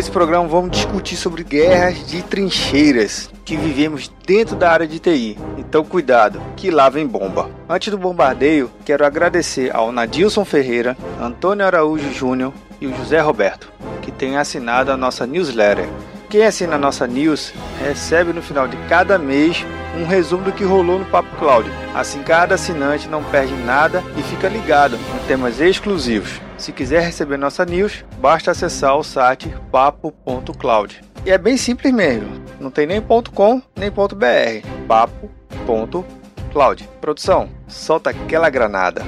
Nesse 0.00 0.10
programa 0.10 0.48
vamos 0.48 0.70
discutir 0.70 1.14
sobre 1.14 1.44
guerras 1.44 2.06
de 2.06 2.22
trincheiras 2.22 3.28
que 3.44 3.54
vivemos 3.54 4.10
dentro 4.26 4.56
da 4.56 4.72
área 4.72 4.86
de 4.86 4.98
TI. 4.98 5.36
Então 5.58 5.84
cuidado, 5.84 6.40
que 6.56 6.70
lá 6.70 6.88
vem 6.88 7.06
bomba. 7.06 7.50
Antes 7.68 7.90
do 7.90 7.98
bombardeio, 7.98 8.70
quero 8.82 9.04
agradecer 9.04 9.76
ao 9.76 9.92
Nadilson 9.92 10.42
Ferreira, 10.42 10.96
Antônio 11.20 11.66
Araújo 11.66 12.10
Júnior 12.14 12.54
e 12.80 12.86
o 12.86 12.96
José 12.96 13.20
Roberto, 13.20 13.70
que 14.00 14.10
têm 14.10 14.38
assinado 14.38 14.90
a 14.90 14.96
nossa 14.96 15.26
newsletter. 15.26 15.86
Quem 16.30 16.46
assina 16.46 16.76
a 16.76 16.78
nossa 16.78 17.06
news 17.06 17.52
recebe 17.78 18.32
no 18.32 18.40
final 18.40 18.66
de 18.66 18.78
cada 18.88 19.18
mês 19.18 19.66
um 20.00 20.06
resumo 20.06 20.44
do 20.44 20.52
que 20.52 20.64
rolou 20.64 20.98
no 20.98 21.04
Papo 21.04 21.36
Cloud. 21.36 21.70
Assim, 21.94 22.22
cada 22.22 22.54
assinante 22.54 23.06
não 23.06 23.22
perde 23.22 23.52
nada 23.52 24.02
e 24.16 24.22
fica 24.22 24.48
ligado 24.48 24.96
em 24.96 25.26
temas 25.28 25.60
exclusivos. 25.60 26.40
Se 26.60 26.72
quiser 26.72 27.00
receber 27.00 27.38
nossa 27.38 27.64
news, 27.64 28.04
basta 28.20 28.50
acessar 28.50 28.94
o 28.94 29.02
site 29.02 29.48
papo.cloud. 29.72 31.00
E 31.24 31.30
é 31.30 31.38
bem 31.38 31.56
simples 31.56 31.90
mesmo, 31.90 32.28
não 32.60 32.70
tem 32.70 32.86
nem 32.86 33.00
.com 33.00 33.62
nem 33.74 33.90
.br, 33.90 34.86
papo.cloud. 34.86 36.86
Produção, 37.00 37.48
solta 37.66 38.10
aquela 38.10 38.50
granada. 38.50 39.02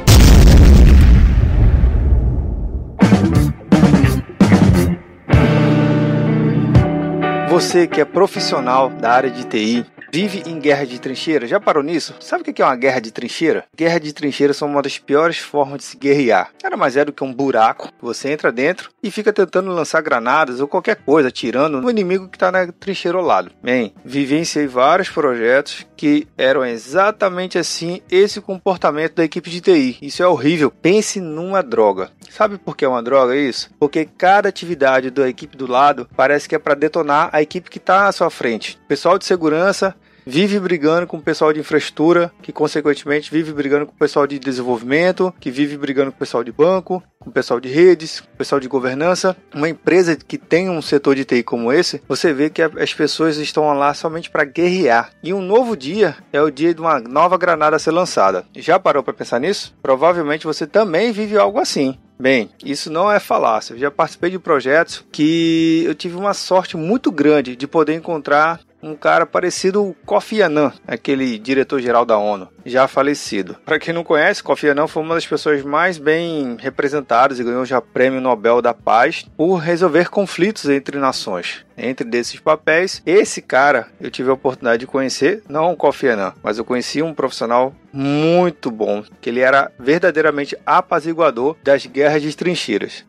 Você 7.50 7.86
que 7.86 8.00
é 8.00 8.04
profissional 8.06 8.88
da 8.88 9.12
área 9.12 9.30
de 9.30 9.44
TI, 9.44 9.84
vive 10.12 10.42
em 10.46 10.60
guerra 10.60 10.84
de 10.84 11.00
trincheira. 11.00 11.46
Já 11.46 11.58
parou 11.58 11.82
nisso? 11.82 12.14
Sabe 12.20 12.42
o 12.42 12.44
que 12.52 12.60
é 12.60 12.64
uma 12.64 12.76
guerra 12.76 13.00
de 13.00 13.10
trincheira? 13.10 13.64
Guerra 13.74 13.98
de 13.98 14.12
trincheira 14.12 14.52
são 14.52 14.68
uma 14.68 14.82
das 14.82 14.98
piores 14.98 15.38
formas 15.38 15.78
de 15.78 15.84
se 15.84 15.96
guerrear. 15.96 16.50
Nada 16.62 16.76
mais 16.76 16.98
é 16.98 17.04
do 17.04 17.14
que 17.14 17.24
um 17.24 17.32
buraco. 17.32 17.90
Você 18.00 18.30
entra 18.30 18.52
dentro 18.52 18.90
e 19.02 19.10
fica 19.10 19.32
tentando 19.32 19.72
lançar 19.72 20.02
granadas 20.02 20.60
ou 20.60 20.68
qualquer 20.68 20.96
coisa, 20.96 21.28
atirando 21.28 21.80
no 21.80 21.90
inimigo 21.90 22.28
que 22.28 22.36
está 22.36 22.52
na 22.52 22.70
trincheira 22.70 23.16
ao 23.16 23.24
lado. 23.24 23.52
Bem, 23.62 23.94
vivenciei 24.04 24.66
vários 24.66 25.08
projetos 25.08 25.86
que 25.96 26.28
eram 26.36 26.62
exatamente 26.62 27.56
assim 27.56 28.02
esse 28.10 28.40
comportamento 28.40 29.14
da 29.14 29.24
equipe 29.24 29.48
de 29.48 29.62
TI. 29.62 29.98
Isso 30.02 30.22
é 30.22 30.26
horrível. 30.26 30.70
Pense 30.70 31.20
numa 31.20 31.62
droga. 31.62 32.10
Sabe 32.28 32.58
por 32.58 32.76
que 32.76 32.84
é 32.84 32.88
uma 32.88 33.02
droga 33.02 33.36
isso? 33.36 33.70
Porque 33.78 34.04
cada 34.04 34.48
atividade 34.48 35.10
da 35.10 35.28
equipe 35.28 35.56
do 35.56 35.66
lado 35.66 36.08
parece 36.14 36.48
que 36.48 36.54
é 36.54 36.58
para 36.58 36.74
detonar 36.74 37.30
a 37.32 37.40
equipe 37.40 37.70
que 37.70 37.78
está 37.78 38.08
à 38.08 38.12
sua 38.12 38.30
frente. 38.30 38.78
pessoal 38.88 39.18
de 39.18 39.24
segurança 39.24 39.94
vive 40.26 40.58
brigando 40.58 41.06
com 41.06 41.16
o 41.16 41.22
pessoal 41.22 41.52
de 41.52 41.60
infraestrutura, 41.60 42.32
que 42.42 42.52
consequentemente 42.52 43.30
vive 43.30 43.52
brigando 43.52 43.86
com 43.86 43.92
o 43.92 43.98
pessoal 43.98 44.26
de 44.26 44.38
desenvolvimento, 44.38 45.32
que 45.40 45.50
vive 45.50 45.76
brigando 45.76 46.10
com 46.10 46.16
o 46.16 46.18
pessoal 46.18 46.44
de 46.44 46.52
banco, 46.52 47.02
com 47.18 47.30
o 47.30 47.32
pessoal 47.32 47.60
de 47.60 47.68
redes, 47.68 48.20
com 48.20 48.32
o 48.32 48.36
pessoal 48.36 48.60
de 48.60 48.68
governança. 48.68 49.36
Uma 49.54 49.68
empresa 49.68 50.16
que 50.16 50.38
tem 50.38 50.68
um 50.68 50.82
setor 50.82 51.14
de 51.14 51.24
TI 51.24 51.42
como 51.42 51.72
esse, 51.72 52.02
você 52.08 52.32
vê 52.32 52.50
que 52.50 52.62
as 52.62 52.92
pessoas 52.92 53.36
estão 53.36 53.72
lá 53.74 53.94
somente 53.94 54.30
para 54.30 54.44
guerrear. 54.44 55.10
E 55.22 55.32
um 55.32 55.42
novo 55.42 55.76
dia 55.76 56.16
é 56.32 56.40
o 56.40 56.50
dia 56.50 56.74
de 56.74 56.80
uma 56.80 56.98
nova 56.98 57.36
granada 57.36 57.78
ser 57.78 57.92
lançada. 57.92 58.44
Já 58.56 58.78
parou 58.78 59.02
para 59.02 59.14
pensar 59.14 59.38
nisso? 59.38 59.74
Provavelmente 59.82 60.46
você 60.46 60.66
também 60.66 61.12
vive 61.12 61.36
algo 61.36 61.58
assim. 61.58 61.98
Bem, 62.18 62.50
isso 62.64 62.88
não 62.88 63.10
é 63.10 63.18
falácia. 63.18 63.74
Eu 63.74 63.78
já 63.78 63.90
participei 63.90 64.30
de 64.30 64.38
projetos 64.38 65.04
que 65.10 65.82
eu 65.84 65.92
tive 65.92 66.14
uma 66.14 66.32
sorte 66.34 66.76
muito 66.76 67.10
grande 67.10 67.56
de 67.56 67.66
poder 67.66 67.94
encontrar 67.94 68.60
um 68.82 68.96
cara 68.96 69.24
parecido 69.24 69.78
ao 69.78 69.96
Kofi 70.04 70.42
Annan, 70.42 70.72
aquele 70.86 71.38
diretor-geral 71.38 72.04
da 72.04 72.18
ONU, 72.18 72.48
já 72.66 72.88
falecido. 72.88 73.56
Para 73.64 73.78
quem 73.78 73.94
não 73.94 74.02
conhece, 74.02 74.42
Kofi 74.42 74.68
Annan 74.68 74.88
foi 74.88 75.02
uma 75.02 75.14
das 75.14 75.26
pessoas 75.26 75.62
mais 75.62 75.98
bem 75.98 76.56
representadas 76.58 77.38
e 77.38 77.44
ganhou 77.44 77.64
já 77.64 77.80
prêmio 77.80 78.20
Nobel 78.20 78.60
da 78.60 78.74
Paz 78.74 79.24
por 79.36 79.56
resolver 79.56 80.10
conflitos 80.10 80.68
entre 80.68 80.98
nações. 80.98 81.64
Entre 81.78 82.08
desses 82.08 82.38
papéis, 82.38 83.02
esse 83.06 83.40
cara 83.40 83.88
eu 84.00 84.10
tive 84.10 84.30
a 84.30 84.34
oportunidade 84.34 84.80
de 84.80 84.86
conhecer, 84.86 85.42
não 85.48 85.72
o 85.72 85.76
Kofi 85.76 86.08
Annan, 86.08 86.34
mas 86.42 86.58
eu 86.58 86.64
conheci 86.64 87.02
um 87.02 87.14
profissional 87.14 87.74
muito 87.92 88.70
bom, 88.70 89.04
que 89.20 89.30
ele 89.30 89.40
era 89.40 89.70
verdadeiramente 89.78 90.56
apaziguador 90.66 91.56
das 91.62 91.86
guerras 91.86 92.22
de 92.22 92.36
trincheiras. 92.36 93.04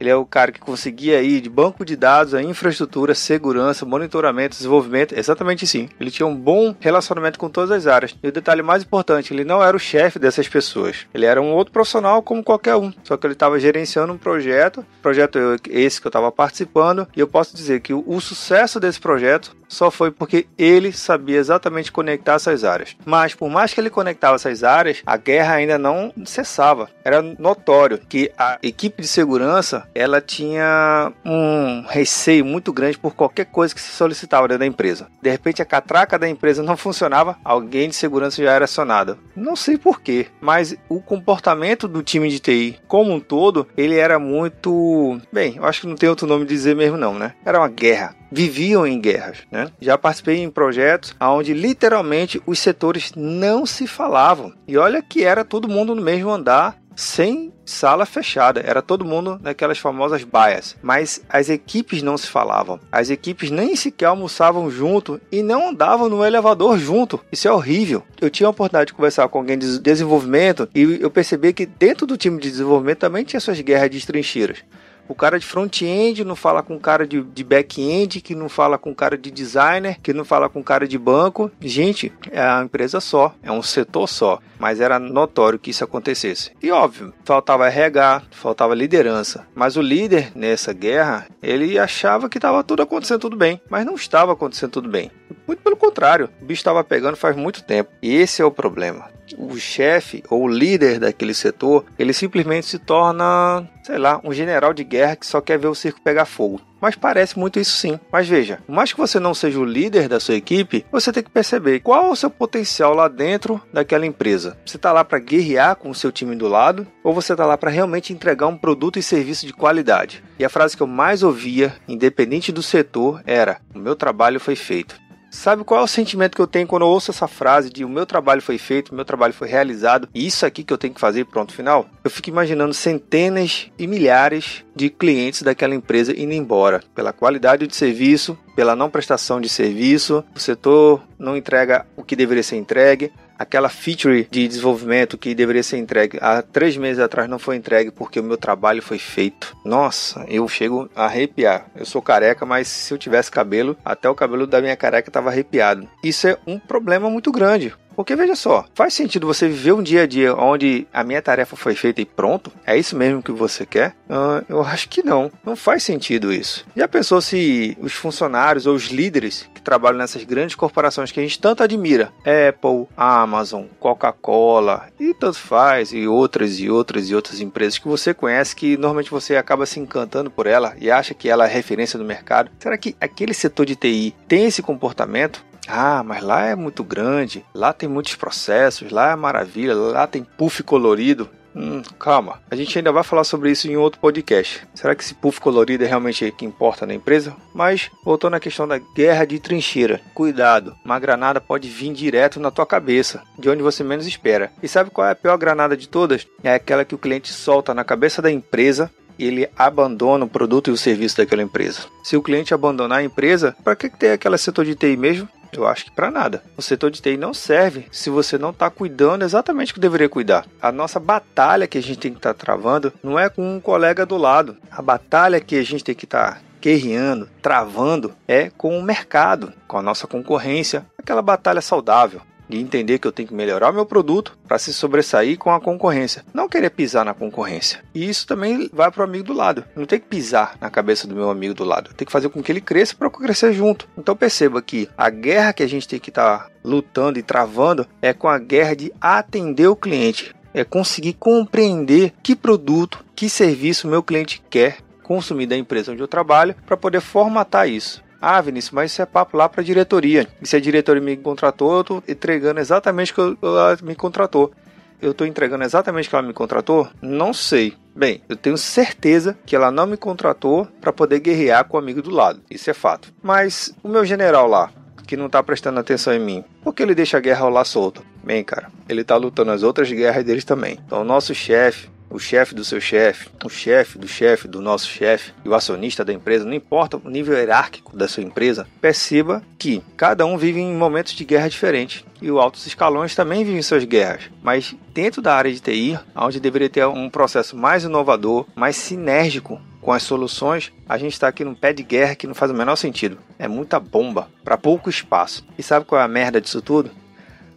Ele 0.00 0.10
é 0.10 0.16
o 0.16 0.24
cara 0.24 0.52
que 0.52 0.60
conseguia 0.60 1.22
ir 1.22 1.40
de 1.40 1.48
banco 1.48 1.84
de 1.84 1.96
dados 1.96 2.34
a 2.34 2.42
infraestrutura, 2.42 3.14
segurança, 3.14 3.84
monitoramento, 3.84 4.56
desenvolvimento, 4.56 5.18
exatamente 5.18 5.66
sim. 5.66 5.88
Ele 6.00 6.10
tinha 6.10 6.26
um 6.26 6.36
bom 6.36 6.74
relacionamento 6.78 7.38
com 7.38 7.48
todas 7.48 7.70
as 7.70 7.86
áreas. 7.86 8.14
E 8.22 8.28
o 8.28 8.32
detalhe 8.32 8.62
mais 8.62 8.82
importante, 8.82 9.32
ele 9.32 9.44
não 9.44 9.62
era 9.62 9.76
o 9.76 9.80
chefe 9.80 10.18
dessas 10.18 10.48
pessoas. 10.48 11.06
Ele 11.12 11.26
era 11.26 11.40
um 11.40 11.52
outro 11.52 11.72
profissional 11.72 12.22
como 12.22 12.42
qualquer 12.42 12.76
um. 12.76 12.92
Só 13.02 13.16
que 13.16 13.26
ele 13.26 13.34
estava 13.34 13.58
gerenciando 13.58 14.12
um 14.12 14.18
projeto, 14.18 14.84
projeto 15.02 15.38
esse 15.68 16.00
que 16.00 16.06
eu 16.06 16.10
estava 16.10 16.30
participando, 16.30 17.06
e 17.16 17.20
eu 17.20 17.28
posso 17.28 17.54
dizer 17.54 17.80
que 17.80 17.92
o, 17.92 18.04
o 18.06 18.20
sucesso 18.20 18.78
desse 18.78 19.00
projeto 19.00 19.56
só 19.68 19.90
foi 19.90 20.10
porque 20.10 20.46
ele 20.56 20.92
sabia 20.92 21.38
exatamente 21.38 21.92
conectar 21.92 22.34
essas 22.34 22.64
áreas. 22.64 22.96
Mas 23.04 23.34
por 23.34 23.50
mais 23.50 23.72
que 23.72 23.80
ele 23.80 23.90
conectava 23.90 24.36
essas 24.36 24.64
áreas, 24.64 25.02
a 25.04 25.16
guerra 25.16 25.54
ainda 25.54 25.78
não 25.78 26.12
cessava. 26.24 26.88
Era 27.04 27.22
notório 27.22 27.98
que 27.98 28.32
a 28.36 28.58
equipe 28.62 29.02
de 29.02 29.08
segurança 29.08 29.87
ela 29.94 30.20
tinha 30.20 31.12
um 31.24 31.84
receio 31.88 32.44
muito 32.44 32.72
grande 32.72 32.98
por 32.98 33.14
qualquer 33.14 33.46
coisa 33.46 33.74
que 33.74 33.80
se 33.80 33.90
solicitava 33.90 34.48
dentro 34.48 34.60
da 34.60 34.66
empresa. 34.66 35.08
De 35.20 35.30
repente 35.30 35.62
a 35.62 35.64
catraca 35.64 36.18
da 36.18 36.28
empresa 36.28 36.62
não 36.62 36.76
funcionava, 36.76 37.36
alguém 37.44 37.88
de 37.88 37.96
segurança 37.96 38.42
já 38.42 38.52
era 38.52 38.64
acionado. 38.64 39.18
Não 39.34 39.56
sei 39.56 39.76
porquê, 39.76 40.26
mas 40.40 40.76
o 40.88 41.00
comportamento 41.00 41.88
do 41.88 42.02
time 42.02 42.28
de 42.28 42.38
TI 42.38 42.78
como 42.86 43.12
um 43.12 43.20
todo, 43.20 43.66
ele 43.76 43.96
era 43.96 44.18
muito, 44.18 45.20
bem, 45.32 45.56
eu 45.56 45.64
acho 45.64 45.82
que 45.82 45.86
não 45.86 45.96
tem 45.96 46.08
outro 46.08 46.26
nome 46.26 46.44
de 46.44 46.54
dizer 46.54 46.74
mesmo 46.74 46.96
não, 46.96 47.14
né? 47.14 47.34
Era 47.44 47.58
uma 47.58 47.68
guerra 47.68 48.16
viviam 48.30 48.86
em 48.86 49.00
guerras. 49.00 49.38
Né? 49.50 49.70
Já 49.80 49.96
participei 49.96 50.42
em 50.42 50.50
projetos 50.50 51.14
onde 51.20 51.54
literalmente 51.54 52.42
os 52.46 52.58
setores 52.58 53.12
não 53.16 53.64
se 53.64 53.86
falavam. 53.86 54.52
E 54.66 54.76
olha 54.76 55.02
que 55.02 55.24
era 55.24 55.44
todo 55.44 55.68
mundo 55.68 55.94
no 55.94 56.02
mesmo 56.02 56.30
andar, 56.30 56.76
sem 56.94 57.52
sala 57.68 58.06
fechada, 58.06 58.62
era 58.64 58.80
todo 58.80 59.04
mundo 59.04 59.38
naquelas 59.42 59.78
famosas 59.78 60.24
baias, 60.24 60.76
mas 60.82 61.22
as 61.28 61.48
equipes 61.48 62.02
não 62.02 62.16
se 62.16 62.26
falavam, 62.26 62.80
as 62.90 63.10
equipes 63.10 63.50
nem 63.50 63.76
sequer 63.76 64.06
almoçavam 64.06 64.70
junto 64.70 65.20
e 65.30 65.42
não 65.42 65.68
andavam 65.68 66.08
no 66.08 66.24
elevador 66.24 66.78
junto. 66.78 67.20
Isso 67.30 67.46
é 67.46 67.52
horrível. 67.52 68.02
Eu 68.20 68.30
tinha 68.30 68.46
a 68.46 68.50
oportunidade 68.50 68.88
de 68.88 68.94
conversar 68.94 69.28
com 69.28 69.38
alguém 69.38 69.58
de 69.58 69.78
desenvolvimento 69.78 70.68
e 70.74 70.98
eu 71.00 71.10
percebi 71.10 71.52
que 71.52 71.66
dentro 71.66 72.06
do 72.06 72.16
time 72.16 72.40
de 72.40 72.50
desenvolvimento 72.50 72.98
também 72.98 73.24
tinha 73.24 73.40
suas 73.40 73.60
guerras 73.60 73.90
de 73.90 74.06
trincheiras. 74.06 74.64
O 75.08 75.14
cara 75.14 75.38
de 75.38 75.46
front-end 75.46 76.22
não 76.22 76.36
fala 76.36 76.62
com 76.62 76.76
o 76.76 76.80
cara 76.80 77.06
de, 77.06 77.22
de 77.22 77.42
back-end, 77.42 78.20
que 78.20 78.34
não 78.34 78.48
fala 78.48 78.76
com 78.76 78.90
o 78.90 78.94
cara 78.94 79.16
de 79.16 79.30
designer, 79.30 79.98
que 80.02 80.12
não 80.12 80.24
fala 80.24 80.48
com 80.48 80.60
o 80.60 80.64
cara 80.64 80.86
de 80.86 80.98
banco. 80.98 81.50
Gente, 81.60 82.12
é 82.30 82.42
uma 82.42 82.64
empresa 82.64 83.00
só, 83.00 83.34
é 83.42 83.50
um 83.50 83.62
setor 83.62 84.06
só. 84.06 84.38
Mas 84.58 84.80
era 84.80 84.98
notório 84.98 85.58
que 85.58 85.70
isso 85.70 85.84
acontecesse. 85.84 86.52
E 86.62 86.70
óbvio, 86.70 87.14
faltava 87.24 87.68
RH, 87.68 88.22
faltava 88.32 88.74
liderança. 88.74 89.46
Mas 89.54 89.76
o 89.76 89.82
líder 89.82 90.32
nessa 90.34 90.72
guerra, 90.72 91.26
ele 91.42 91.78
achava 91.78 92.28
que 92.28 92.38
estava 92.38 92.62
tudo 92.62 92.82
acontecendo 92.82 93.20
tudo 93.20 93.36
bem, 93.36 93.60
mas 93.70 93.86
não 93.86 93.94
estava 93.94 94.32
acontecendo 94.32 94.72
tudo 94.72 94.88
bem. 94.88 95.10
Muito 95.48 95.62
pelo 95.62 95.76
contrário, 95.76 96.28
o 96.40 96.44
bicho 96.44 96.60
estava 96.60 96.84
pegando 96.84 97.16
faz 97.16 97.34
muito 97.34 97.64
tempo. 97.64 97.90
E 98.02 98.14
esse 98.14 98.42
é 98.42 98.44
o 98.44 98.50
problema 98.50 99.08
o 99.36 99.56
chefe 99.58 100.22
ou 100.30 100.44
o 100.44 100.48
líder 100.48 101.00
daquele 101.00 101.34
setor, 101.34 101.84
ele 101.98 102.12
simplesmente 102.12 102.66
se 102.66 102.78
torna, 102.78 103.68
sei 103.82 103.98
lá, 103.98 104.20
um 104.24 104.32
general 104.32 104.72
de 104.72 104.84
guerra 104.84 105.16
que 105.16 105.26
só 105.26 105.40
quer 105.40 105.58
ver 105.58 105.66
o 105.66 105.74
circo 105.74 106.00
pegar 106.00 106.24
fogo. 106.24 106.60
Mas 106.80 106.94
parece 106.94 107.36
muito 107.36 107.58
isso 107.58 107.76
sim. 107.76 107.98
Mas 108.12 108.28
veja, 108.28 108.60
por 108.64 108.72
mais 108.72 108.92
que 108.92 109.00
você 109.00 109.18
não 109.18 109.34
seja 109.34 109.58
o 109.58 109.64
líder 109.64 110.08
da 110.08 110.20
sua 110.20 110.36
equipe, 110.36 110.86
você 110.92 111.12
tem 111.12 111.24
que 111.24 111.30
perceber 111.30 111.80
qual 111.80 112.06
é 112.06 112.10
o 112.10 112.16
seu 112.16 112.30
potencial 112.30 112.94
lá 112.94 113.08
dentro 113.08 113.60
daquela 113.72 114.06
empresa. 114.06 114.56
Você 114.64 114.76
está 114.76 114.92
lá 114.92 115.04
para 115.04 115.18
guerrear 115.18 115.74
com 115.74 115.90
o 115.90 115.94
seu 115.94 116.12
time 116.12 116.36
do 116.36 116.46
lado 116.46 116.86
ou 117.02 117.12
você 117.12 117.32
está 117.32 117.44
lá 117.44 117.58
para 117.58 117.70
realmente 117.70 118.12
entregar 118.12 118.46
um 118.46 118.56
produto 118.56 118.98
e 118.98 119.02
serviço 119.02 119.44
de 119.44 119.52
qualidade? 119.52 120.22
E 120.38 120.44
a 120.44 120.48
frase 120.48 120.76
que 120.76 120.82
eu 120.82 120.86
mais 120.86 121.24
ouvia, 121.24 121.74
independente 121.88 122.52
do 122.52 122.62
setor, 122.62 123.22
era: 123.26 123.60
O 123.74 123.78
meu 123.78 123.96
trabalho 123.96 124.38
foi 124.38 124.54
feito. 124.54 125.07
Sabe 125.30 125.62
qual 125.62 125.80
é 125.80 125.84
o 125.84 125.86
sentimento 125.86 126.34
que 126.34 126.40
eu 126.40 126.46
tenho 126.46 126.66
quando 126.66 126.82
eu 126.82 126.88
ouço 126.88 127.10
essa 127.10 127.28
frase 127.28 127.68
de 127.68 127.84
o 127.84 127.88
meu 127.88 128.06
trabalho 128.06 128.40
foi 128.40 128.56
feito, 128.56 128.90
o 128.90 128.94
meu 128.94 129.04
trabalho 129.04 129.34
foi 129.34 129.46
realizado, 129.46 130.08
e 130.14 130.26
isso 130.26 130.46
aqui 130.46 130.64
que 130.64 130.72
eu 130.72 130.78
tenho 130.78 130.94
que 130.94 131.00
fazer 131.00 131.26
pronto 131.26 131.52
final? 131.52 131.86
Eu 132.02 132.10
fico 132.10 132.30
imaginando 132.30 132.72
centenas 132.72 133.70
e 133.78 133.86
milhares 133.86 134.64
de 134.74 134.88
clientes 134.88 135.42
daquela 135.42 135.74
empresa 135.74 136.18
indo 136.18 136.32
embora 136.32 136.82
pela 136.94 137.12
qualidade 137.12 137.66
de 137.66 137.76
serviço, 137.76 138.38
pela 138.56 138.74
não 138.74 138.88
prestação 138.88 139.40
de 139.40 139.48
serviço, 139.48 140.24
o 140.34 140.40
setor 140.40 141.02
não 141.18 141.36
entrega 141.36 141.84
o 141.94 142.02
que 142.02 142.16
deveria 142.16 142.42
ser 142.42 142.56
entregue, 142.56 143.12
aquela 143.38 143.68
feature 143.68 144.26
de 144.30 144.48
desenvolvimento 144.48 145.16
que 145.16 145.34
deveria 145.34 145.62
ser 145.62 145.78
entregue 145.78 146.18
há 146.20 146.42
três 146.42 146.76
meses 146.76 147.00
atrás 147.00 147.28
não 147.28 147.38
foi 147.38 147.56
entregue 147.56 147.90
porque 147.90 148.20
o 148.20 148.24
meu 148.24 148.36
trabalho 148.36 148.82
foi 148.82 148.98
feito. 148.98 149.56
Nossa, 149.64 150.24
eu 150.28 150.46
chego 150.48 150.90
a 150.94 151.04
arrepiar. 151.04 151.66
Eu 151.76 151.86
sou 151.86 152.02
careca, 152.02 152.44
mas 152.44 152.68
se 152.68 152.92
eu 152.92 152.98
tivesse 152.98 153.30
cabelo, 153.30 153.76
até 153.84 154.08
o 154.08 154.14
cabelo 154.14 154.46
da 154.46 154.60
minha 154.60 154.76
careca 154.76 155.08
estava 155.08 155.30
arrepiado. 155.30 155.88
Isso 156.02 156.26
é 156.26 156.36
um 156.46 156.58
problema 156.58 157.08
muito 157.08 157.30
grande. 157.30 157.74
Porque 157.98 158.14
veja 158.14 158.36
só, 158.36 158.64
faz 158.76 158.94
sentido 158.94 159.26
você 159.26 159.48
viver 159.48 159.72
um 159.72 159.82
dia 159.82 160.02
a 160.02 160.06
dia 160.06 160.32
onde 160.32 160.86
a 160.92 161.02
minha 161.02 161.20
tarefa 161.20 161.56
foi 161.56 161.74
feita 161.74 162.00
e 162.00 162.04
pronto? 162.04 162.52
É 162.64 162.78
isso 162.78 162.96
mesmo 162.96 163.20
que 163.20 163.32
você 163.32 163.66
quer? 163.66 163.96
Uh, 164.08 164.46
eu 164.48 164.62
acho 164.62 164.88
que 164.88 165.02
não. 165.02 165.32
Não 165.44 165.56
faz 165.56 165.82
sentido 165.82 166.32
isso. 166.32 166.64
Já 166.76 166.86
pensou 166.86 167.20
se 167.20 167.76
os 167.80 167.92
funcionários 167.92 168.68
ou 168.68 168.76
os 168.76 168.84
líderes 168.84 169.50
que 169.52 169.60
trabalham 169.60 169.98
nessas 169.98 170.22
grandes 170.22 170.54
corporações 170.54 171.10
que 171.10 171.18
a 171.18 171.22
gente 171.24 171.40
tanto 171.40 171.64
admira, 171.64 172.12
Apple, 172.20 172.86
Amazon, 172.96 173.64
Coca-Cola 173.80 174.86
e 175.00 175.12
tanto 175.12 175.40
faz, 175.40 175.92
e 175.92 176.06
outras 176.06 176.60
e 176.60 176.70
outras 176.70 177.10
e 177.10 177.16
outras 177.16 177.40
empresas 177.40 177.78
que 177.78 177.88
você 177.88 178.14
conhece 178.14 178.54
que 178.54 178.76
normalmente 178.76 179.10
você 179.10 179.34
acaba 179.34 179.66
se 179.66 179.80
encantando 179.80 180.30
por 180.30 180.46
ela 180.46 180.76
e 180.80 180.88
acha 180.88 181.14
que 181.14 181.28
ela 181.28 181.48
é 181.48 181.52
referência 181.52 181.98
no 181.98 182.04
mercado. 182.04 182.48
Será 182.60 182.78
que 182.78 182.94
aquele 183.00 183.34
setor 183.34 183.66
de 183.66 183.74
TI 183.74 184.14
tem 184.28 184.44
esse 184.44 184.62
comportamento? 184.62 185.48
Ah, 185.68 186.02
mas 186.02 186.22
lá 186.22 186.46
é 186.46 186.56
muito 186.56 186.82
grande, 186.82 187.44
lá 187.54 187.72
tem 187.72 187.88
muitos 187.88 188.14
processos, 188.14 188.90
lá 188.90 189.12
é 189.12 189.16
maravilha, 189.16 189.74
lá 189.74 190.06
tem 190.06 190.24
puff 190.24 190.62
colorido. 190.62 191.28
Hum, 191.54 191.82
calma, 191.98 192.40
a 192.50 192.54
gente 192.54 192.78
ainda 192.78 192.92
vai 192.92 193.02
falar 193.02 193.24
sobre 193.24 193.50
isso 193.50 193.68
em 193.68 193.76
outro 193.76 194.00
podcast. 194.00 194.66
Será 194.74 194.94
que 194.94 195.02
esse 195.02 195.14
puff 195.14 195.40
colorido 195.40 195.84
é 195.84 195.88
realmente 195.88 196.24
o 196.24 196.32
que 196.32 196.44
importa 196.44 196.86
na 196.86 196.94
empresa? 196.94 197.34
Mas, 197.52 197.90
voltando 198.04 198.34
à 198.34 198.40
questão 198.40 198.68
da 198.68 198.78
guerra 198.78 199.24
de 199.24 199.40
trincheira, 199.40 200.00
cuidado, 200.14 200.76
uma 200.84 201.00
granada 201.00 201.40
pode 201.40 201.68
vir 201.68 201.92
direto 201.92 202.38
na 202.38 202.50
tua 202.50 202.64
cabeça, 202.64 203.22
de 203.38 203.50
onde 203.50 203.62
você 203.62 203.82
menos 203.82 204.06
espera. 204.06 204.52
E 204.62 204.68
sabe 204.68 204.90
qual 204.90 205.08
é 205.08 205.10
a 205.10 205.16
pior 205.16 205.36
granada 205.36 205.76
de 205.76 205.88
todas? 205.88 206.26
É 206.44 206.54
aquela 206.54 206.84
que 206.84 206.94
o 206.94 206.98
cliente 206.98 207.32
solta 207.32 207.74
na 207.74 207.82
cabeça 207.82 208.22
da 208.22 208.30
empresa 208.30 208.90
ele 209.26 209.48
abandona 209.56 210.24
o 210.24 210.28
produto 210.28 210.68
e 210.68 210.72
o 210.72 210.76
serviço 210.76 211.16
daquela 211.16 211.42
empresa. 211.42 211.82
Se 212.02 212.16
o 212.16 212.22
cliente 212.22 212.54
abandonar 212.54 212.98
a 212.98 213.02
empresa, 213.04 213.56
para 213.64 213.76
que 213.76 213.88
ter 213.88 214.12
aquela 214.12 214.38
setor 214.38 214.64
de 214.64 214.74
TI 214.74 214.96
mesmo? 214.96 215.28
Eu 215.52 215.66
acho 215.66 215.86
que 215.86 215.90
para 215.90 216.10
nada. 216.10 216.42
O 216.56 216.62
setor 216.62 216.90
de 216.90 217.00
TI 217.00 217.16
não 217.16 217.32
serve 217.32 217.86
se 217.90 218.10
você 218.10 218.36
não 218.36 218.50
está 218.50 218.68
cuidando 218.68 219.24
exatamente 219.24 219.72
o 219.72 219.74
que 219.74 219.80
deveria 219.80 220.08
cuidar. 220.08 220.46
A 220.60 220.70
nossa 220.70 221.00
batalha 221.00 221.66
que 221.66 221.78
a 221.78 221.82
gente 221.82 221.98
tem 221.98 222.12
que 222.12 222.18
estar 222.18 222.34
tá 222.34 222.38
travando 222.38 222.92
não 223.02 223.18
é 223.18 223.28
com 223.28 223.56
um 223.56 223.60
colega 223.60 224.04
do 224.04 224.16
lado. 224.16 224.56
A 224.70 224.82
batalha 224.82 225.40
que 225.40 225.56
a 225.56 225.62
gente 225.62 225.84
tem 225.84 225.94
que 225.94 226.04
estar 226.04 226.34
tá 226.34 226.40
guerreando, 226.60 227.28
travando, 227.40 228.14
é 228.26 228.50
com 228.50 228.78
o 228.78 228.82
mercado, 228.82 229.52
com 229.66 229.78
a 229.78 229.82
nossa 229.82 230.06
concorrência, 230.06 230.84
aquela 230.98 231.22
batalha 231.22 231.60
saudável 231.60 232.20
de 232.48 232.58
entender 232.58 232.98
que 232.98 233.06
eu 233.06 233.12
tenho 233.12 233.28
que 233.28 233.34
melhorar 233.34 233.70
o 233.70 233.74
meu 233.74 233.86
produto 233.86 234.36
para 234.46 234.58
se 234.58 234.72
sobressair 234.72 235.36
com 235.38 235.52
a 235.52 235.60
concorrência. 235.60 236.24
Não 236.32 236.48
querer 236.48 236.70
pisar 236.70 237.04
na 237.04 237.14
concorrência. 237.14 237.80
E 237.94 238.08
isso 238.08 238.26
também 238.26 238.70
vai 238.72 238.90
para 238.90 239.02
o 239.02 239.04
amigo 239.04 239.24
do 239.24 239.32
lado. 239.32 239.64
Não 239.76 239.84
tem 239.84 240.00
que 240.00 240.06
pisar 240.06 240.56
na 240.60 240.70
cabeça 240.70 241.06
do 241.06 241.14
meu 241.14 241.30
amigo 241.30 241.54
do 241.54 241.64
lado. 241.64 241.92
Tem 241.94 242.06
que 242.06 242.12
fazer 242.12 242.28
com 242.28 242.42
que 242.42 242.50
ele 242.50 242.60
cresça 242.60 242.94
para 242.96 243.06
eu 243.06 243.10
crescer 243.10 243.52
junto. 243.52 243.88
Então 243.96 244.16
perceba 244.16 244.62
que 244.62 244.88
a 244.96 245.10
guerra 245.10 245.52
que 245.52 245.62
a 245.62 245.68
gente 245.68 245.86
tem 245.86 246.00
que 246.00 246.10
estar 246.10 246.38
tá 246.38 246.50
lutando 246.64 247.18
e 247.18 247.22
travando 247.22 247.86
é 248.00 248.12
com 248.12 248.28
a 248.28 248.38
guerra 248.38 248.74
de 248.74 248.92
atender 249.00 249.68
o 249.68 249.76
cliente. 249.76 250.34
É 250.54 250.64
conseguir 250.64 251.12
compreender 251.12 252.12
que 252.22 252.34
produto, 252.34 253.04
que 253.14 253.28
serviço 253.28 253.86
meu 253.86 254.02
cliente 254.02 254.42
quer 254.48 254.78
consumir 255.02 255.46
da 255.46 255.56
empresa 255.56 255.92
onde 255.92 256.02
eu 256.02 256.08
trabalho 256.08 256.54
para 256.66 256.76
poder 256.76 257.00
formatar 257.00 257.68
isso. 257.68 258.02
Ah, 258.20 258.40
Vinícius, 258.40 258.72
mas 258.72 258.92
isso 258.92 259.02
é 259.02 259.06
papo 259.06 259.36
lá 259.36 259.48
para 259.48 259.60
a 259.60 259.64
diretoria. 259.64 260.26
E 260.42 260.46
se 260.46 260.56
a 260.56 260.60
diretoria 260.60 261.02
me 261.02 261.16
contratou, 261.16 261.72
eu 261.74 261.80
estou 261.80 262.02
entregando 262.08 262.60
exatamente 262.60 263.12
o 263.12 263.14
que 263.14 263.46
ela 263.46 263.78
me 263.82 263.94
contratou. 263.94 264.52
Eu 265.00 265.12
estou 265.12 265.26
entregando 265.26 265.62
exatamente 265.62 266.08
o 266.08 266.10
que 266.10 266.16
ela 266.16 266.26
me 266.26 266.32
contratou? 266.32 266.88
Não 267.00 267.32
sei. 267.32 267.74
Bem, 267.94 268.20
eu 268.28 268.36
tenho 268.36 268.58
certeza 268.58 269.38
que 269.46 269.54
ela 269.54 269.70
não 269.70 269.86
me 269.86 269.96
contratou 269.96 270.66
para 270.80 270.92
poder 270.92 271.20
guerrear 271.20 271.64
com 271.64 271.76
o 271.76 271.80
amigo 271.80 272.02
do 272.02 272.10
lado. 272.10 272.40
Isso 272.50 272.68
é 272.68 272.74
fato. 272.74 273.12
Mas 273.22 273.72
o 273.82 273.88
meu 273.88 274.04
general 274.04 274.48
lá, 274.48 274.70
que 275.06 275.16
não 275.16 275.26
está 275.26 275.40
prestando 275.42 275.78
atenção 275.78 276.12
em 276.12 276.20
mim, 276.20 276.44
por 276.62 276.74
que 276.74 276.82
ele 276.82 276.94
deixa 276.94 277.16
a 277.16 277.20
guerra 277.20 277.42
rolar 277.42 277.64
solta? 277.64 278.02
Bem, 278.24 278.42
cara, 278.42 278.70
ele 278.88 279.02
está 279.02 279.16
lutando 279.16 279.52
as 279.52 279.62
outras 279.62 279.90
guerras 279.90 280.24
deles 280.24 280.44
também. 280.44 280.78
Então, 280.84 281.00
o 281.00 281.04
nosso 281.04 281.34
chefe, 281.34 281.88
o 282.10 282.18
chefe 282.18 282.54
do 282.54 282.64
seu 282.64 282.80
chefe, 282.80 283.28
o 283.44 283.48
chefe 283.48 283.98
do 283.98 284.08
chefe 284.08 284.48
do 284.48 284.60
nosso 284.60 284.86
chefe 284.88 285.32
e 285.44 285.48
o 285.48 285.54
acionista 285.54 286.04
da 286.04 286.12
empresa, 286.12 286.44
não 286.44 286.54
importa 286.54 286.96
o 286.96 287.10
nível 287.10 287.36
hierárquico 287.36 287.96
da 287.96 288.08
sua 288.08 288.22
empresa, 288.22 288.66
perceba 288.80 289.42
que 289.58 289.82
cada 289.96 290.24
um 290.24 290.36
vive 290.36 290.60
em 290.60 290.74
momentos 290.74 291.12
de 291.12 291.24
guerra 291.24 291.48
diferentes 291.48 292.04
e 292.20 292.30
os 292.30 292.38
altos 292.38 292.66
escalões 292.66 293.14
também 293.14 293.44
vivem 293.44 293.62
suas 293.62 293.84
guerras, 293.84 294.30
mas 294.42 294.74
dentro 294.92 295.22
da 295.22 295.34
área 295.34 295.52
de 295.52 295.60
TI, 295.60 295.98
onde 296.16 296.40
deveria 296.40 296.68
ter 296.68 296.86
um 296.86 297.08
processo 297.08 297.56
mais 297.56 297.84
inovador, 297.84 298.46
mais 298.54 298.76
sinérgico 298.76 299.60
com 299.80 299.92
as 299.92 300.02
soluções, 300.02 300.72
a 300.88 300.98
gente 300.98 301.12
está 301.12 301.28
aqui 301.28 301.44
num 301.44 301.54
pé 301.54 301.72
de 301.72 301.82
guerra 301.82 302.14
que 302.14 302.26
não 302.26 302.34
faz 302.34 302.50
o 302.50 302.54
menor 302.54 302.76
sentido. 302.76 303.18
É 303.38 303.48
muita 303.48 303.78
bomba 303.78 304.28
para 304.44 304.58
pouco 304.58 304.90
espaço. 304.90 305.46
E 305.56 305.62
sabe 305.62 305.86
qual 305.86 306.00
é 306.00 306.04
a 306.04 306.08
merda 306.08 306.40
disso 306.40 306.60
tudo? 306.60 306.90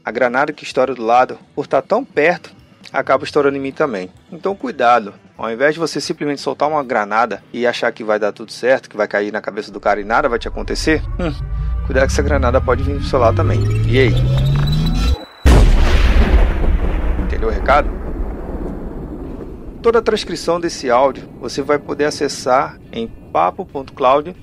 A 0.05 0.11
granada 0.11 0.53
que 0.53 0.63
estoura 0.63 0.95
do 0.95 1.03
lado, 1.03 1.37
por 1.53 1.65
estar 1.65 1.81
tão 1.81 2.05
perto, 2.05 2.51
acaba 2.91 3.23
estourando 3.23 3.57
em 3.57 3.61
mim 3.61 3.71
também. 3.71 4.09
Então 4.31 4.55
cuidado, 4.55 5.13
ao 5.37 5.51
invés 5.51 5.73
de 5.73 5.79
você 5.79 6.01
simplesmente 6.01 6.41
soltar 6.41 6.69
uma 6.69 6.83
granada 6.83 7.43
e 7.53 7.65
achar 7.65 7.91
que 7.91 8.03
vai 8.03 8.19
dar 8.19 8.31
tudo 8.31 8.51
certo, 8.51 8.89
que 8.89 8.97
vai 8.97 9.07
cair 9.07 9.31
na 9.31 9.41
cabeça 9.41 9.71
do 9.71 9.79
cara 9.79 10.01
e 10.01 10.03
nada 10.03 10.29
vai 10.29 10.39
te 10.39 10.47
acontecer, 10.47 11.01
hum, 11.19 11.33
cuidado 11.85 12.07
que 12.07 12.13
essa 12.13 12.21
granada 12.21 12.59
pode 12.59 12.83
vir 12.83 12.97
do 12.97 13.03
seu 13.03 13.19
lado 13.19 13.35
também. 13.35 13.59
E 13.87 13.99
aí? 13.99 14.13
Entendeu 17.25 17.49
o 17.49 17.51
recado? 17.51 17.89
Toda 19.81 19.99
a 19.99 20.01
transcrição 20.01 20.59
desse 20.59 20.91
áudio 20.91 21.27
você 21.39 21.61
vai 21.61 21.79
poder 21.79 22.05
acessar 22.05 22.77
em 22.91 23.07
papo.cloud 23.07 24.35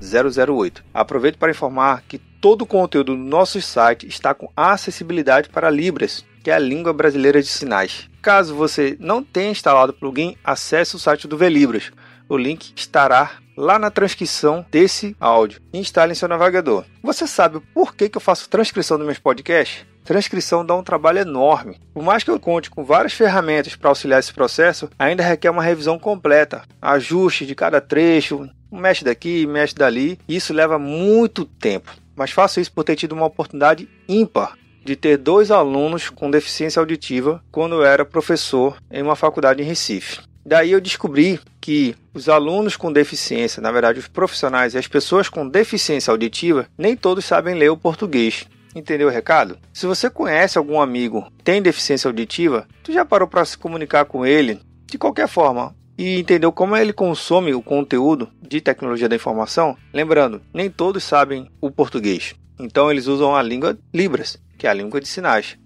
008. 0.00 0.84
Aproveito 0.92 1.38
para 1.38 1.50
informar 1.50 2.02
que 2.08 2.18
todo 2.18 2.62
o 2.62 2.66
conteúdo 2.66 3.14
do 3.14 3.18
nosso 3.18 3.60
site 3.60 4.06
está 4.06 4.34
com 4.34 4.50
acessibilidade 4.56 5.48
para 5.48 5.70
Libras 5.70 6.24
que 6.46 6.50
é 6.52 6.54
a 6.54 6.60
língua 6.60 6.92
brasileira 6.92 7.42
de 7.42 7.48
sinais. 7.48 8.08
Caso 8.22 8.54
você 8.54 8.96
não 9.00 9.20
tenha 9.20 9.50
instalado 9.50 9.90
o 9.90 9.94
plugin, 9.96 10.36
acesse 10.44 10.94
o 10.94 10.98
site 10.98 11.26
do 11.26 11.36
Velibras. 11.36 11.90
O 12.28 12.36
link 12.36 12.72
estará 12.76 13.32
lá 13.56 13.80
na 13.80 13.90
transcrição 13.90 14.64
desse 14.70 15.16
áudio. 15.18 15.60
Instale 15.72 16.12
em 16.12 16.14
seu 16.14 16.28
navegador. 16.28 16.84
Você 17.02 17.26
sabe 17.26 17.58
por 17.74 17.96
que, 17.96 18.08
que 18.08 18.16
eu 18.16 18.20
faço 18.20 18.48
transcrição 18.48 18.96
dos 18.96 19.04
meus 19.04 19.18
podcasts? 19.18 19.84
Transcrição 20.04 20.64
dá 20.64 20.72
um 20.76 20.84
trabalho 20.84 21.18
enorme. 21.18 21.80
Por 21.92 22.04
mais 22.04 22.22
que 22.22 22.30
eu 22.30 22.38
conte 22.38 22.70
com 22.70 22.84
várias 22.84 23.12
ferramentas 23.12 23.74
para 23.74 23.88
auxiliar 23.88 24.20
esse 24.20 24.32
processo, 24.32 24.88
ainda 24.96 25.24
requer 25.24 25.50
uma 25.50 25.64
revisão 25.64 25.98
completa, 25.98 26.62
ajuste 26.80 27.44
de 27.44 27.56
cada 27.56 27.80
trecho, 27.80 28.48
mexe 28.70 29.04
daqui, 29.04 29.48
mexe 29.48 29.74
dali. 29.74 30.16
Isso 30.28 30.54
leva 30.54 30.78
muito 30.78 31.44
tempo. 31.44 31.90
Mas 32.14 32.30
faço 32.30 32.60
isso 32.60 32.70
por 32.72 32.84
ter 32.84 32.94
tido 32.94 33.16
uma 33.16 33.26
oportunidade 33.26 33.88
ímpar 34.08 34.56
de 34.86 34.94
ter 34.94 35.18
dois 35.18 35.50
alunos 35.50 36.08
com 36.08 36.30
deficiência 36.30 36.78
auditiva 36.78 37.42
quando 37.50 37.74
eu 37.74 37.84
era 37.84 38.04
professor 38.04 38.78
em 38.88 39.02
uma 39.02 39.16
faculdade 39.16 39.60
em 39.60 39.66
Recife. 39.66 40.20
Daí 40.44 40.70
eu 40.70 40.80
descobri 40.80 41.40
que 41.60 41.96
os 42.14 42.28
alunos 42.28 42.76
com 42.76 42.92
deficiência, 42.92 43.60
na 43.60 43.72
verdade 43.72 43.98
os 43.98 44.06
profissionais 44.06 44.74
e 44.74 44.78
as 44.78 44.86
pessoas 44.86 45.28
com 45.28 45.46
deficiência 45.46 46.12
auditiva, 46.12 46.68
nem 46.78 46.96
todos 46.96 47.24
sabem 47.24 47.56
ler 47.56 47.68
o 47.68 47.76
português. 47.76 48.46
Entendeu 48.76 49.08
o 49.08 49.10
recado? 49.10 49.58
Se 49.72 49.86
você 49.86 50.08
conhece 50.08 50.56
algum 50.56 50.80
amigo 50.80 51.26
tem 51.42 51.60
deficiência 51.60 52.06
auditiva, 52.06 52.68
tu 52.84 52.92
já 52.92 53.04
parou 53.04 53.26
para 53.26 53.44
se 53.44 53.58
comunicar 53.58 54.04
com 54.04 54.24
ele 54.24 54.60
de 54.86 54.96
qualquer 54.96 55.26
forma 55.26 55.74
e 55.98 56.20
entendeu 56.20 56.52
como 56.52 56.76
ele 56.76 56.92
consome 56.92 57.52
o 57.52 57.62
conteúdo 57.62 58.28
de 58.40 58.60
tecnologia 58.60 59.08
da 59.08 59.16
informação? 59.16 59.76
Lembrando, 59.92 60.40
nem 60.54 60.70
todos 60.70 61.02
sabem 61.02 61.50
o 61.60 61.72
português. 61.72 62.36
Então 62.60 62.88
eles 62.90 63.08
usam 63.08 63.34
a 63.34 63.42
língua 63.42 63.76
Libras 63.92 64.38
que 64.56 64.66
é 64.66 64.70
a 64.70 64.74
língua 64.74 65.00
de 65.00 65.08
sinais. 65.08 65.58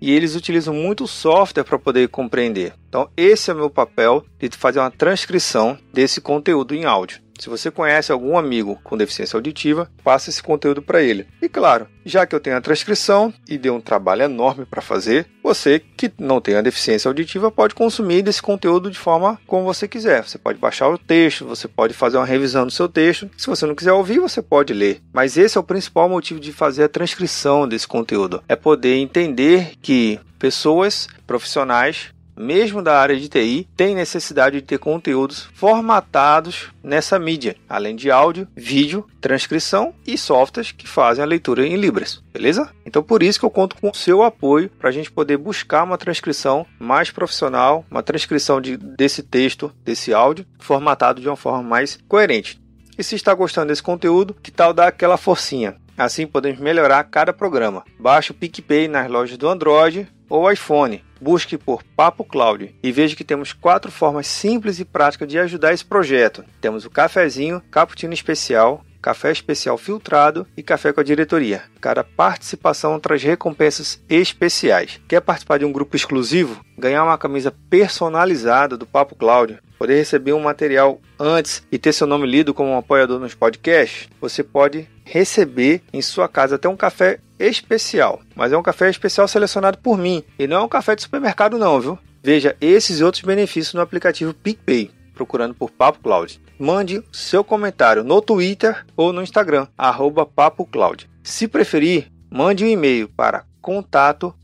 E 0.00 0.12
eles 0.12 0.36
utilizam 0.36 0.74
muito 0.74 1.06
software 1.06 1.64
para 1.64 1.78
poder 1.78 2.08
compreender. 2.08 2.74
Então, 2.88 3.10
esse 3.16 3.50
é 3.50 3.54
o 3.54 3.56
meu 3.56 3.70
papel 3.70 4.24
de 4.38 4.48
fazer 4.50 4.78
uma 4.78 4.90
transcrição 4.90 5.78
desse 5.92 6.20
conteúdo 6.20 6.74
em 6.74 6.84
áudio. 6.84 7.25
Se 7.38 7.48
você 7.48 7.70
conhece 7.70 8.12
algum 8.12 8.36
amigo 8.36 8.78
com 8.82 8.96
deficiência 8.96 9.36
auditiva, 9.36 9.90
passe 10.02 10.30
esse 10.30 10.42
conteúdo 10.42 10.82
para 10.82 11.02
ele. 11.02 11.26
E 11.40 11.48
claro, 11.48 11.86
já 12.04 12.26
que 12.26 12.34
eu 12.34 12.40
tenho 12.40 12.56
a 12.56 12.60
transcrição 12.60 13.32
e 13.48 13.58
deu 13.58 13.74
um 13.74 13.80
trabalho 13.80 14.22
enorme 14.22 14.64
para 14.64 14.80
fazer, 14.80 15.26
você 15.42 15.78
que 15.78 16.10
não 16.18 16.40
tem 16.40 16.56
a 16.56 16.62
deficiência 16.62 17.08
auditiva 17.08 17.50
pode 17.50 17.74
consumir 17.74 18.22
desse 18.22 18.42
conteúdo 18.42 18.90
de 18.90 18.98
forma 18.98 19.38
como 19.46 19.64
você 19.64 19.86
quiser. 19.86 20.22
Você 20.22 20.38
pode 20.38 20.58
baixar 20.58 20.88
o 20.88 20.98
texto, 20.98 21.44
você 21.44 21.68
pode 21.68 21.94
fazer 21.94 22.16
uma 22.16 22.26
revisão 22.26 22.64
do 22.64 22.72
seu 22.72 22.88
texto. 22.88 23.30
Se 23.36 23.46
você 23.46 23.66
não 23.66 23.74
quiser 23.74 23.92
ouvir, 23.92 24.18
você 24.18 24.40
pode 24.40 24.72
ler. 24.72 25.00
Mas 25.12 25.36
esse 25.36 25.56
é 25.56 25.60
o 25.60 25.64
principal 25.64 26.08
motivo 26.08 26.40
de 26.40 26.52
fazer 26.52 26.84
a 26.84 26.88
transcrição 26.88 27.68
desse 27.68 27.86
conteúdo. 27.86 28.42
É 28.48 28.56
poder 28.56 28.96
entender 28.96 29.72
que 29.82 30.18
pessoas 30.38 31.08
profissionais 31.26 32.14
mesmo 32.36 32.82
da 32.82 32.98
área 32.98 33.16
de 33.16 33.28
TI, 33.28 33.68
tem 33.76 33.94
necessidade 33.94 34.56
de 34.56 34.62
ter 34.62 34.78
conteúdos 34.78 35.48
formatados 35.54 36.70
nessa 36.82 37.18
mídia, 37.18 37.56
além 37.68 37.96
de 37.96 38.10
áudio, 38.10 38.46
vídeo, 38.54 39.06
transcrição 39.20 39.94
e 40.06 40.18
softwares 40.18 40.72
que 40.72 40.88
fazem 40.88 41.22
a 41.22 41.26
leitura 41.26 41.66
em 41.66 41.76
Libras, 41.76 42.22
beleza? 42.32 42.70
Então 42.84 43.02
por 43.02 43.22
isso 43.22 43.38
que 43.40 43.44
eu 43.44 43.50
conto 43.50 43.76
com 43.76 43.90
o 43.90 43.94
seu 43.94 44.22
apoio 44.22 44.70
para 44.78 44.90
a 44.90 44.92
gente 44.92 45.10
poder 45.10 45.36
buscar 45.36 45.82
uma 45.82 45.98
transcrição 45.98 46.66
mais 46.78 47.10
profissional, 47.10 47.84
uma 47.90 48.02
transcrição 48.02 48.60
de, 48.60 48.76
desse 48.76 49.22
texto, 49.22 49.72
desse 49.84 50.12
áudio, 50.12 50.46
formatado 50.58 51.20
de 51.20 51.28
uma 51.28 51.36
forma 51.36 51.62
mais 51.62 51.98
coerente. 52.08 52.60
E 52.98 53.04
se 53.04 53.14
está 53.14 53.34
gostando 53.34 53.68
desse 53.68 53.82
conteúdo, 53.82 54.34
que 54.42 54.50
tal 54.50 54.72
dar 54.72 54.88
aquela 54.88 55.16
forcinha? 55.16 55.76
Assim 55.98 56.26
podemos 56.26 56.60
melhorar 56.60 57.02
cada 57.04 57.32
programa. 57.32 57.84
Baixe 57.98 58.30
o 58.30 58.34
PicPay 58.34 58.88
nas 58.88 59.10
lojas 59.10 59.36
do 59.36 59.48
Android 59.48 60.06
ou 60.28 60.50
iPhone. 60.50 61.02
Busque 61.20 61.56
por 61.56 61.82
Papo 61.82 62.24
Cloud 62.24 62.74
e 62.82 62.92
veja 62.92 63.16
que 63.16 63.24
temos 63.24 63.52
quatro 63.52 63.90
formas 63.90 64.26
simples 64.26 64.78
e 64.78 64.84
práticas 64.84 65.28
de 65.28 65.38
ajudar 65.38 65.72
esse 65.72 65.84
projeto. 65.84 66.44
Temos 66.60 66.84
o 66.84 66.90
cafezinho, 66.90 67.62
cappuccino 67.70 68.12
especial, 68.12 68.84
café 69.06 69.30
especial 69.30 69.78
filtrado 69.78 70.46
e 70.56 70.64
café 70.64 70.92
com 70.92 71.00
a 71.00 71.04
diretoria. 71.04 71.62
Cada 71.80 72.02
participação 72.02 72.98
traz 72.98 73.22
recompensas 73.22 74.02
especiais. 74.08 75.00
Quer 75.06 75.20
participar 75.20 75.58
de 75.58 75.64
um 75.64 75.70
grupo 75.70 75.94
exclusivo? 75.94 76.60
Ganhar 76.76 77.04
uma 77.04 77.16
camisa 77.16 77.54
personalizada 77.70 78.76
do 78.76 78.84
Papo 78.84 79.14
Cláudio? 79.14 79.58
Poder 79.78 79.94
receber 79.94 80.32
um 80.32 80.40
material 80.40 81.00
antes 81.20 81.62
e 81.70 81.78
ter 81.78 81.92
seu 81.92 82.06
nome 82.06 82.26
lido 82.26 82.52
como 82.52 82.70
um 82.70 82.78
apoiador 82.78 83.20
nos 83.20 83.32
podcasts? 83.32 84.08
Você 84.20 84.42
pode 84.42 84.88
receber 85.04 85.82
em 85.92 86.02
sua 86.02 86.28
casa 86.28 86.56
até 86.56 86.68
um 86.68 86.76
café 86.76 87.20
especial, 87.38 88.20
mas 88.34 88.52
é 88.52 88.56
um 88.56 88.62
café 88.62 88.88
especial 88.90 89.28
selecionado 89.28 89.78
por 89.78 89.96
mim 89.98 90.24
e 90.38 90.46
não 90.46 90.56
é 90.58 90.62
um 90.62 90.68
café 90.68 90.94
de 90.94 91.02
supermercado 91.02 91.58
não, 91.58 91.80
viu? 91.80 91.98
Veja 92.22 92.56
esses 92.60 93.00
e 93.00 93.04
outros 93.04 93.22
benefícios 93.22 93.74
no 93.74 93.80
aplicativo 93.80 94.34
PicPay, 94.34 94.90
procurando 95.14 95.54
por 95.54 95.70
Papo 95.70 96.00
Cloud 96.00 96.40
mande 96.58 97.02
seu 97.12 97.44
comentário 97.44 98.02
no 98.02 98.20
Twitter 98.20 98.84
ou 98.96 99.12
no 99.12 99.22
Instagram, 99.22 99.66
arroba 99.76 100.26
PapoCloud. 100.26 101.08
Se 101.22 101.46
preferir, 101.46 102.10
mande 102.30 102.64
um 102.64 102.68
e-mail 102.68 103.08
para 103.08 103.44
contato 103.60 104.34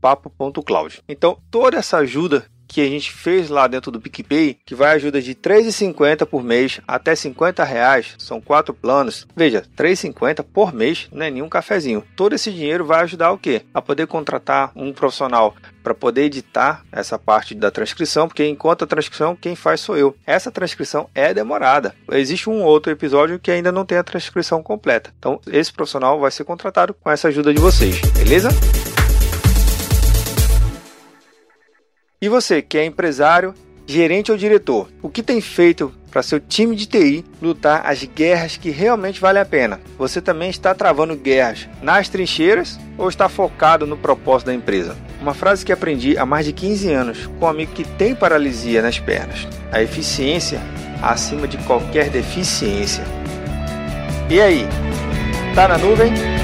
papo.cloud. 0.00 1.02
Então, 1.08 1.38
toda 1.50 1.78
essa 1.78 1.98
ajuda 1.98 2.44
que 2.66 2.80
a 2.80 2.88
gente 2.88 3.12
fez 3.12 3.48
lá 3.48 3.66
dentro 3.66 3.90
do 3.90 4.00
PicPay, 4.00 4.58
que 4.64 4.74
vai 4.74 4.94
ajuda 4.94 5.20
de 5.20 5.30
R$ 5.30 5.36
3,50 5.36 6.26
por 6.26 6.42
mês 6.42 6.80
até 6.86 7.14
50 7.14 7.62
reais, 7.64 8.14
são 8.18 8.40
quatro 8.40 8.74
planos. 8.74 9.26
Veja, 9.34 9.64
R$ 9.78 9.84
3,50 9.84 10.44
por 10.44 10.72
mês 10.72 11.08
não 11.12 11.24
é 11.24 11.30
nenhum 11.30 11.48
cafezinho. 11.48 12.04
Todo 12.16 12.34
esse 12.34 12.52
dinheiro 12.52 12.84
vai 12.84 13.02
ajudar 13.02 13.32
o 13.32 13.38
quê? 13.38 13.62
A 13.72 13.80
poder 13.80 14.06
contratar 14.06 14.72
um 14.74 14.92
profissional 14.92 15.54
para 15.82 15.94
poder 15.94 16.22
editar 16.22 16.82
essa 16.90 17.18
parte 17.18 17.54
da 17.54 17.70
transcrição, 17.70 18.26
porque 18.26 18.46
enquanto 18.46 18.84
a 18.84 18.86
transcrição 18.86 19.36
quem 19.36 19.54
faz 19.54 19.80
sou 19.80 19.96
eu. 19.96 20.16
Essa 20.26 20.50
transcrição 20.50 21.08
é 21.14 21.34
demorada. 21.34 21.94
Existe 22.12 22.48
um 22.48 22.62
outro 22.62 22.90
episódio 22.90 23.38
que 23.38 23.50
ainda 23.50 23.70
não 23.70 23.84
tem 23.84 23.98
a 23.98 24.04
transcrição 24.04 24.62
completa. 24.62 25.12
Então, 25.18 25.38
esse 25.46 25.72
profissional 25.72 26.18
vai 26.18 26.30
ser 26.30 26.44
contratado 26.44 26.94
com 26.94 27.10
essa 27.10 27.28
ajuda 27.28 27.52
de 27.52 27.60
vocês, 27.60 28.00
beleza? 28.12 28.48
E 32.24 32.28
você, 32.30 32.62
que 32.62 32.78
é 32.78 32.86
empresário, 32.86 33.52
gerente 33.86 34.32
ou 34.32 34.38
diretor, 34.38 34.88
o 35.02 35.10
que 35.10 35.22
tem 35.22 35.42
feito 35.42 35.92
para 36.10 36.22
seu 36.22 36.40
time 36.40 36.74
de 36.74 36.86
TI 36.86 37.22
lutar 37.42 37.84
as 37.84 38.02
guerras 38.02 38.56
que 38.56 38.70
realmente 38.70 39.20
valem 39.20 39.42
a 39.42 39.44
pena? 39.44 39.78
Você 39.98 40.22
também 40.22 40.48
está 40.48 40.74
travando 40.74 41.14
guerras 41.16 41.68
nas 41.82 42.08
trincheiras 42.08 42.80
ou 42.96 43.10
está 43.10 43.28
focado 43.28 43.86
no 43.86 43.98
propósito 43.98 44.46
da 44.46 44.54
empresa? 44.54 44.96
Uma 45.20 45.34
frase 45.34 45.66
que 45.66 45.70
aprendi 45.70 46.16
há 46.16 46.24
mais 46.24 46.46
de 46.46 46.54
15 46.54 46.90
anos 46.90 47.26
com 47.38 47.44
um 47.44 47.48
amigo 47.48 47.72
que 47.72 47.84
tem 47.84 48.14
paralisia 48.14 48.80
nas 48.80 48.98
pernas: 48.98 49.46
a 49.70 49.82
eficiência 49.82 50.62
acima 51.02 51.46
de 51.46 51.58
qualquer 51.58 52.08
deficiência. 52.08 53.04
E 54.30 54.40
aí? 54.40 54.66
Tá 55.54 55.68
na 55.68 55.76
nuvem? 55.76 56.43